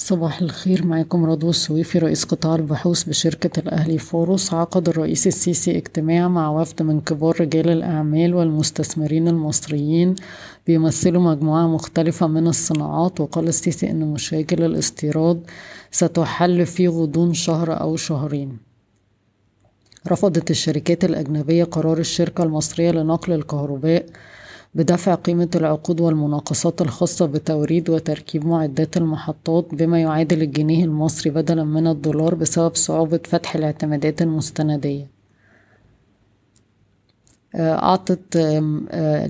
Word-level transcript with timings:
صباح 0.00 0.42
الخير 0.42 0.86
معاكم 0.86 1.24
رضوى 1.24 1.50
السويفي 1.50 1.98
رئيس 1.98 2.24
قطاع 2.24 2.54
البحوث 2.54 3.04
بشركة 3.04 3.60
الأهلي 3.60 3.98
فاروس 3.98 4.54
عقد 4.54 4.88
الرئيس 4.88 5.26
السيسي 5.26 5.76
اجتماع 5.76 6.28
مع 6.28 6.50
وفد 6.50 6.82
من 6.82 7.00
كبار 7.00 7.40
رجال 7.40 7.68
الأعمال 7.68 8.34
والمستثمرين 8.34 9.28
المصريين 9.28 10.14
بيمثلوا 10.66 11.22
مجموعة 11.22 11.66
مختلفة 11.66 12.26
من 12.26 12.46
الصناعات 12.46 13.20
وقال 13.20 13.48
السيسي 13.48 13.90
أن 13.90 14.12
مشاكل 14.12 14.62
الاستيراد 14.64 15.42
ستحل 15.90 16.66
في 16.66 16.88
غضون 16.88 17.34
شهر 17.34 17.80
أو 17.80 17.96
شهرين. 17.96 18.58
رفضت 20.08 20.50
الشركات 20.50 21.04
الأجنبية 21.04 21.64
قرار 21.64 21.98
الشركة 21.98 22.44
المصرية 22.44 22.90
لنقل 22.90 23.32
الكهرباء 23.32 24.06
بدفع 24.74 25.14
قيمة 25.14 25.48
العقود 25.54 26.00
والمناقصات 26.00 26.80
الخاصة 26.82 27.26
بتوريد 27.26 27.90
وتركيب 27.90 28.46
معدات 28.46 28.96
المحطات 28.96 29.74
بما 29.74 30.00
يعادل 30.00 30.42
الجنيه 30.42 30.84
المصري 30.84 31.30
بدلا 31.30 31.64
من 31.64 31.86
الدولار 31.86 32.34
بسبب 32.34 32.74
صعوبة 32.74 33.20
فتح 33.24 33.54
الاعتمادات 33.56 34.22
المستندية. 34.22 35.06
أعطت 37.56 38.36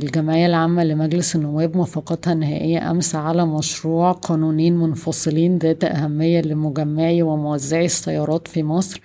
الجمعية 0.03 0.47
العامة 0.47 0.85
لمجلس 0.85 1.37
النواب 1.37 1.77
موافقتها 1.77 2.33
النهائية 2.33 2.91
أمس 2.91 3.15
على 3.15 3.47
مشروع 3.47 4.13
قانونين 4.13 4.77
منفصلين 4.77 5.59
ذات 5.59 5.85
أهمية 5.85 6.41
لمجمعي 6.41 7.23
وموزعي 7.23 7.85
السيارات 7.85 8.49
في 8.49 8.63
مصر 8.63 9.01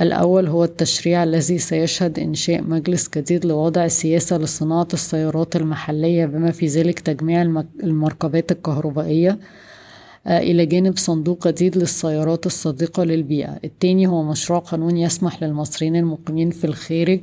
الأول 0.00 0.46
هو 0.46 0.64
التشريع 0.64 1.22
الذي 1.22 1.58
سيشهد 1.58 2.18
إنشاء 2.18 2.62
مجلس 2.62 3.10
جديد 3.16 3.44
لوضع 3.46 3.88
سياسة 3.88 4.38
لصناعة 4.38 4.88
السيارات 4.92 5.56
المحلية 5.56 6.26
بما 6.26 6.50
في 6.50 6.66
ذلك 6.66 7.00
تجميع 7.00 7.42
المركبات 7.82 8.52
الكهربائية 8.52 9.38
إلى 10.26 10.66
جانب 10.66 10.96
صندوق 10.98 11.48
جديد 11.48 11.76
للسيارات 11.76 12.46
الصديقة 12.46 13.04
للبيئة. 13.04 13.58
الثاني 13.64 14.06
هو 14.06 14.22
مشروع 14.22 14.58
قانون 14.58 14.96
يسمح 14.96 15.42
للمصريين 15.42 15.96
المقيمين 15.96 16.50
في 16.50 16.64
الخارج 16.64 17.20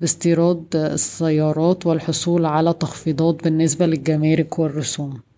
باستيراد 0.00 0.64
السيارات 0.74 1.86
والحصول 1.86 2.46
على 2.46 2.72
تخفيضات 2.72 3.44
بالنسبة 3.44 3.86
للجمارك 3.86 4.58
والرسوم. 4.58 5.29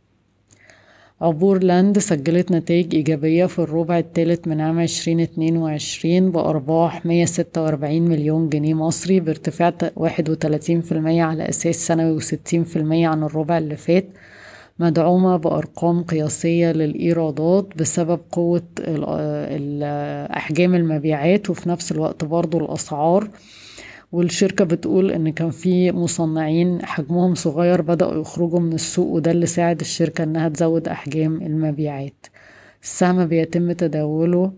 عبور 1.23 1.62
لاند 1.65 1.98
سجلت 1.98 2.53
نتائج 2.53 2.95
إيجابية 2.95 3.47
في 3.47 3.59
الربع 3.59 3.98
الثالث 3.98 4.48
من 4.48 4.61
عام 4.61 4.81
عشرين 4.81 5.20
اتنين 5.20 5.56
وعشرين 5.56 6.31
بأرباح 6.31 7.06
مية 7.06 7.25
ستة 7.25 7.62
وأربعين 7.62 8.09
مليون 8.09 8.48
جنيه 8.48 8.75
مصري 8.75 9.20
بارتفاع 9.20 9.75
واحد 9.97 10.31
وتلاتين 10.31 10.81
في 10.81 10.93
المية 10.93 11.23
على 11.23 11.48
أساس 11.48 11.87
سنوي 11.87 12.12
وستين 12.12 12.65
في 12.65 12.77
المية 12.77 13.09
عن 13.09 13.23
الربع 13.23 13.59
اللي 13.59 13.77
فات 13.77 14.06
مدعومة 14.78 15.37
بأرقام 15.37 16.03
قياسية 16.05 16.73
للإيرادات 16.73 17.67
بسبب 17.77 18.20
قوة 18.33 18.62
أحجام 20.37 20.75
المبيعات 20.75 21.50
وفي 21.50 21.69
نفس 21.69 21.93
الوقت 21.93 22.25
برضو 22.25 22.59
الأسعار. 22.59 23.28
والشركة 24.13 24.65
بتقول 24.65 25.11
إن 25.11 25.33
كان 25.33 25.51
في 25.51 25.93
مصنعين 25.93 26.85
حجمهم 26.87 27.35
صغير 27.35 27.83
بدأوا 27.83 28.21
يخرجوا 28.21 28.61
من 28.61 28.73
السوق 28.73 29.07
وده 29.07 29.31
اللي 29.31 29.47
ساعد 29.47 29.81
الشركة 29.81 30.25
إنها 30.25 30.49
تزود 30.49 30.89
أحجام 30.89 31.43
المبيعات. 31.43 32.27
السهم 32.83 33.27
بيتم 33.27 33.73
تداوله 33.73 34.53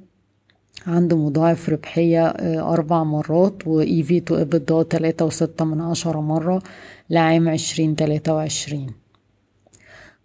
عنده 0.87 1.17
مضاعف 1.17 1.69
ربحية 1.69 2.27
أربع 2.61 3.05
مرات 3.05 3.67
و 3.67 3.85
EV 3.85 4.09
to 4.31 4.35
EBITDA 4.45 4.89
تلاتة 4.91 5.25
وستة 5.25 5.65
من 5.65 5.81
عشرة 5.81 6.21
مرة 6.21 6.63
لعام 7.11 7.49
عشرين 7.49 7.97
تلاتة 7.97 8.35
وعشرين. 8.35 8.87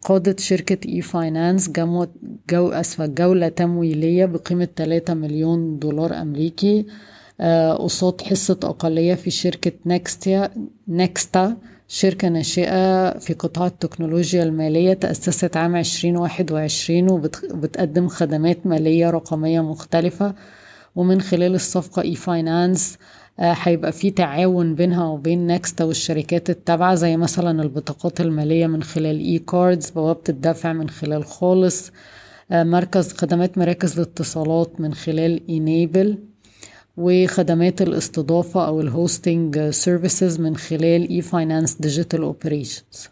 قادت 0.02 0.40
شركة 0.40 0.90
اي 0.90 1.02
فاينانس 1.02 1.70
جو 2.50 2.70
أسفة 2.70 3.06
جولة 3.06 3.48
تمويلية 3.50 4.26
بقيمة 4.26 4.68
تلاتة 4.76 5.14
مليون 5.14 5.80
دولار 5.80 6.22
أمريكي 6.22 6.86
قصاد 7.80 8.22
حصة 8.22 8.59
أقلية 8.64 9.14
في 9.16 9.30
شركة 9.32 9.72
نكستيا 9.86 10.50
نكستا 10.88 11.58
شركة 11.88 12.27
ناشئة 12.30 13.17
في 13.20 13.33
قطاع 13.33 13.67
التكنولوجيا 13.67 14.44
المالية 14.44 14.94
تأسست 14.94 15.58
عام 15.58 15.76
عشرين 15.76 16.17
واحد 16.17 16.52
وعشرين 16.52 17.11
وبتقدم 17.11 18.08
خدمات 18.08 18.67
مالية 18.67 19.10
رقمية 19.10 19.61
مختلفة. 19.61 20.36
ومن 20.95 21.22
خلال 21.22 21.55
الصفقة 21.55 22.02
e-finance 22.02 22.98
هيبقى 23.39 23.92
في 23.92 24.11
تعاون 24.11 24.76
بينها 24.76 25.06
وبين 25.08 25.48
نكستا 25.48 25.83
والشركات 25.83 26.50
التابعة 26.50 26.95
زي 26.95 27.17
مثلا 27.17 27.61
البطاقات 27.64 28.21
المالية 28.21 28.67
من 28.67 28.83
خلال 28.83 29.20
eCards 29.20 29.89
بوابة 29.89 30.21
الدفع 30.30 30.73
من 30.73 30.89
خلال 30.89 31.26
خالص 31.26 31.92
مركز 32.52 33.14
خدمات 33.14 33.58
مراكز 33.58 33.94
الاتصالات 34.00 34.82
من 34.82 34.94
خلال 34.94 35.48
eNable 35.50 36.17
وخدمات 36.99 37.82
الاستضافة 37.82 38.67
أو 38.67 38.82
ال 38.82 38.92
hosting 38.92 39.70
services 39.70 40.39
من 40.39 40.55
خلال 40.58 41.10
e-finance 41.10 41.73
Digital 41.76 42.22
Operations 42.22 43.10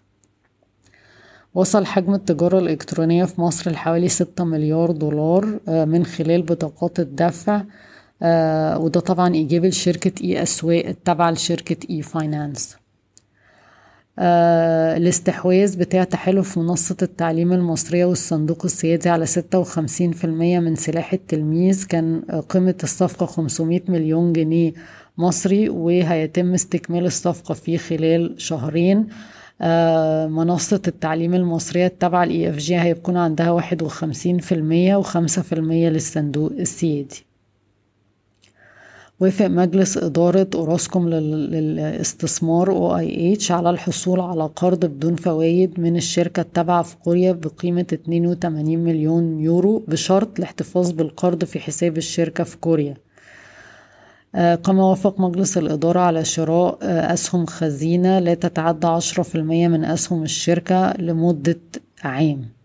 وصل 1.55 1.85
حجم 1.85 2.13
التجارة 2.13 2.59
الإلكترونية 2.59 3.25
في 3.25 3.41
مصر 3.41 3.71
لحوالي 3.71 4.09
ستة 4.09 4.43
مليار 4.43 4.91
دولار 4.91 5.59
من 5.67 6.05
خلال 6.05 6.41
بطاقات 6.41 6.99
الدفع 6.99 7.61
وده 8.77 8.99
طبعا 8.99 9.33
إيجابي 9.35 9.67
لشركة 9.69 10.23
eAswaaq 10.23 10.85
التابعة 10.85 11.31
لشركة 11.31 11.77
e-finance 11.89 12.75
آه 12.75 12.86
الاستحواذ 14.19 15.77
بتاع 15.77 16.03
تحالف 16.03 16.57
منصة 16.57 16.97
التعليم 17.01 17.53
المصرية 17.53 18.05
والصندوق 18.05 18.65
السيادي 18.65 19.09
على 19.09 19.25
ستة 19.25 19.59
وخمسين 19.59 20.11
في 20.11 20.23
المية 20.23 20.59
من 20.59 20.75
سلاح 20.75 21.13
التلميذ. 21.13 21.85
كان 21.85 22.21
قيمة 22.49 22.75
الصفقة 22.83 23.25
خمسمية 23.25 23.83
مليون 23.87 24.33
جنيه 24.33 24.73
مصري 25.17 25.69
وهيتم 25.69 26.53
استكمال 26.53 27.05
الصفقة 27.05 27.53
في 27.53 27.77
خلال 27.77 28.33
شهرين. 28.37 29.07
آه 29.61 30.27
منصة 30.27 30.81
التعليم 30.87 31.33
المصرية 31.33 31.87
التابعة 31.87 32.25
ل 32.25 32.49
EFG 32.49 32.75
هيكون 32.79 33.17
عندها 33.17 33.51
واحد 33.51 33.81
وخمسين 33.81 34.37
في 34.37 34.51
المية 34.55 34.95
وخمسة 34.95 35.41
في 35.41 35.53
المية 35.53 35.89
للصندوق 35.89 36.51
السيادي. 36.59 37.26
وافق 39.19 39.45
مجلس 39.45 39.97
إدارة 39.97 40.47
أوراسكوم 40.55 41.09
للاستثمار 41.09 42.67
OIH 42.67 43.51
على 43.51 43.69
الحصول 43.69 44.19
على 44.19 44.49
قرض 44.55 44.85
بدون 44.85 45.15
فوائد 45.15 45.79
من 45.79 45.95
الشركة 45.95 46.41
التابعة 46.41 46.83
في 46.83 46.97
كوريا 46.97 47.31
بقيمة 47.31 47.85
82 47.93 48.77
مليون 48.77 49.39
يورو 49.39 49.79
بشرط 49.87 50.37
الاحتفاظ 50.37 50.91
بالقرض 50.91 51.43
في 51.45 51.59
حساب 51.59 51.97
الشركة 51.97 52.43
في 52.43 52.57
كوريا. 52.57 52.97
كما 54.33 54.83
وافق 54.83 55.19
مجلس 55.19 55.57
الإدارة 55.57 55.99
على 55.99 56.25
شراء 56.25 56.77
أسهم 57.13 57.45
خزينة 57.45 58.19
لا 58.19 58.33
تتعدى 58.33 58.87
عشرة 58.87 59.23
في 59.23 59.35
المية 59.35 59.67
من 59.67 59.85
أسهم 59.85 60.23
الشركة 60.23 60.93
لمدة 60.99 61.59
عام. 62.03 62.56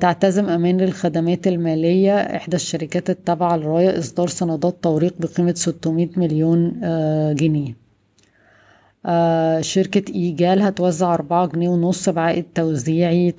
تعتزم 0.00 0.48
أمان 0.48 0.78
للخدمات 0.78 1.46
المالية 1.46 2.16
إحدى 2.16 2.56
الشركات 2.56 3.10
التابعة 3.10 3.56
لرايا 3.56 3.98
إصدار 3.98 4.28
سندات 4.28 4.76
توريق 4.82 5.14
بقيمة 5.18 5.54
600 5.54 6.08
مليون 6.16 6.80
جنيه. 7.36 7.84
شركة 9.60 10.12
إيجال 10.14 10.62
هتوزع 10.62 11.14
أربعة 11.14 11.46
جنيه 11.46 11.68
ونص 11.68 12.08
بعائد 12.08 12.44
توزيعي 12.54 13.34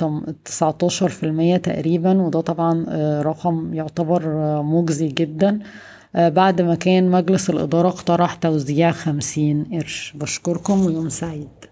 تسعتاشر 0.45 1.09
في 1.09 1.25
المية 1.25 1.57
تقريبا 1.57 2.21
وده 2.21 2.41
طبعا 2.41 2.85
رقم 3.21 3.73
يعتبر 3.73 4.21
مجزي 4.61 5.07
جدا. 5.07 5.59
بعد 6.15 6.61
ما 6.61 6.75
كان 6.75 7.11
مجلس 7.11 7.49
الإدارة 7.49 7.87
اقترح 7.87 8.35
توزيع 8.35 8.91
خمسين 8.91 9.63
قرش. 9.73 10.13
بشكركم 10.15 10.85
ويوم 10.85 11.09
سعيد. 11.09 11.64